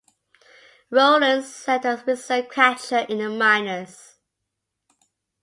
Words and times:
Rowland 0.89 1.43
served 1.45 1.85
as 1.85 2.01
a 2.01 2.05
reserve 2.05 2.49
catcher 2.49 3.05
in 3.07 3.19
the 3.19 3.29
minors. 3.29 4.15